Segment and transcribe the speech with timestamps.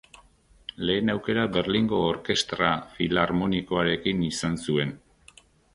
[0.89, 5.01] Lehen aukera Berlingo Orkestra Filarmonikoarekin izan zuen.